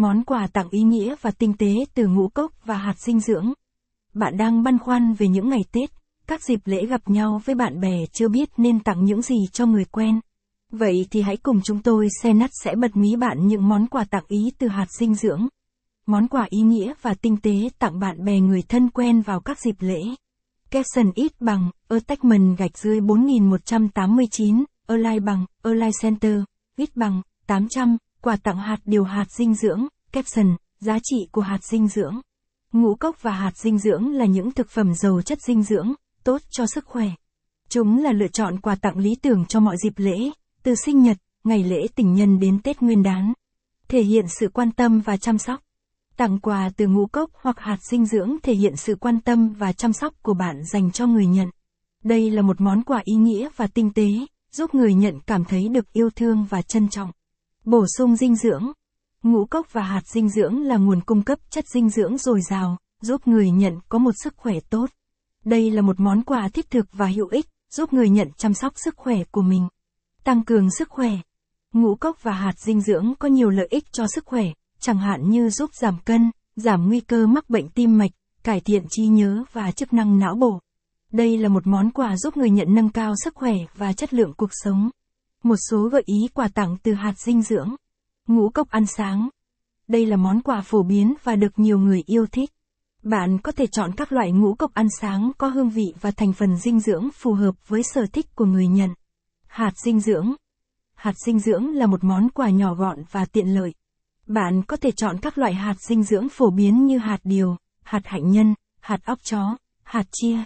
[0.00, 3.52] Món quà tặng ý nghĩa và tinh tế từ ngũ cốc và hạt dinh dưỡng.
[4.14, 5.90] Bạn đang băn khoăn về những ngày Tết,
[6.26, 9.66] các dịp lễ gặp nhau với bạn bè chưa biết nên tặng những gì cho
[9.66, 10.20] người quen.
[10.72, 14.04] Vậy thì hãy cùng chúng tôi xe nắt sẽ bật mí bạn những món quà
[14.04, 15.48] tặng ý từ hạt dinh dưỡng.
[16.06, 19.60] Món quà ý nghĩa và tinh tế tặng bạn bè người thân quen vào các
[19.60, 20.00] dịp lễ.
[20.70, 26.40] Capson ít bằng, attachment gạch dưới 4189, online bằng, online Center,
[26.76, 31.64] ít bằng, 800, quà tặng hạt điều hạt dinh dưỡng, caption, giá trị của hạt
[31.64, 32.20] dinh dưỡng.
[32.72, 35.94] Ngũ cốc và hạt dinh dưỡng là những thực phẩm giàu chất dinh dưỡng,
[36.24, 37.08] tốt cho sức khỏe.
[37.68, 40.30] Chúng là lựa chọn quà tặng lý tưởng cho mọi dịp lễ,
[40.62, 43.32] từ sinh nhật, ngày lễ tình nhân đến Tết Nguyên đán.
[43.88, 45.60] Thể hiện sự quan tâm và chăm sóc.
[46.16, 49.72] Tặng quà từ ngũ cốc hoặc hạt dinh dưỡng thể hiện sự quan tâm và
[49.72, 51.50] chăm sóc của bạn dành cho người nhận.
[52.04, 54.08] Đây là một món quà ý nghĩa và tinh tế,
[54.52, 57.10] giúp người nhận cảm thấy được yêu thương và trân trọng.
[57.64, 58.72] Bổ sung dinh dưỡng.
[59.22, 62.76] Ngũ cốc và hạt dinh dưỡng là nguồn cung cấp chất dinh dưỡng dồi dào,
[63.00, 64.90] giúp người nhận có một sức khỏe tốt.
[65.44, 68.72] Đây là một món quà thiết thực và hữu ích, giúp người nhận chăm sóc
[68.76, 69.68] sức khỏe của mình.
[70.24, 71.10] Tăng cường sức khỏe.
[71.72, 74.44] Ngũ cốc và hạt dinh dưỡng có nhiều lợi ích cho sức khỏe,
[74.78, 78.10] chẳng hạn như giúp giảm cân, giảm nguy cơ mắc bệnh tim mạch,
[78.44, 80.60] cải thiện trí nhớ và chức năng não bộ.
[81.12, 84.32] Đây là một món quà giúp người nhận nâng cao sức khỏe và chất lượng
[84.36, 84.90] cuộc sống.
[85.42, 87.74] Một số gợi ý quà tặng từ hạt dinh dưỡng.
[88.26, 89.28] Ngũ cốc ăn sáng.
[89.88, 92.50] Đây là món quà phổ biến và được nhiều người yêu thích.
[93.02, 96.32] Bạn có thể chọn các loại ngũ cốc ăn sáng có hương vị và thành
[96.32, 98.90] phần dinh dưỡng phù hợp với sở thích của người nhận.
[99.46, 100.34] Hạt dinh dưỡng.
[100.94, 103.74] Hạt dinh dưỡng là một món quà nhỏ gọn và tiện lợi.
[104.26, 108.00] Bạn có thể chọn các loại hạt dinh dưỡng phổ biến như hạt điều, hạt
[108.04, 110.38] hạnh nhân, hạt óc chó, hạt chia.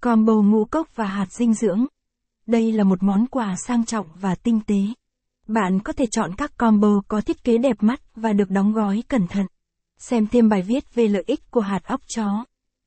[0.00, 1.86] Combo ngũ cốc và hạt dinh dưỡng.
[2.48, 4.80] Đây là một món quà sang trọng và tinh tế.
[5.46, 9.02] Bạn có thể chọn các combo có thiết kế đẹp mắt và được đóng gói
[9.08, 9.46] cẩn thận.
[9.98, 12.44] Xem thêm bài viết về lợi ích của hạt óc chó.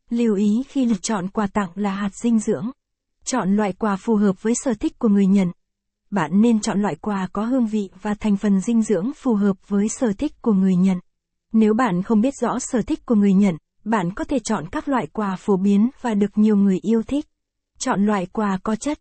[0.09, 2.71] Lưu ý khi lựa chọn quà tặng là hạt dinh dưỡng.
[3.25, 5.51] Chọn loại quà phù hợp với sở thích của người nhận.
[6.11, 9.57] Bạn nên chọn loại quà có hương vị và thành phần dinh dưỡng phù hợp
[9.67, 10.99] với sở thích của người nhận.
[11.53, 14.87] Nếu bạn không biết rõ sở thích của người nhận, bạn có thể chọn các
[14.87, 17.25] loại quà phổ biến và được nhiều người yêu thích.
[17.79, 18.99] Chọn loại quà có chất,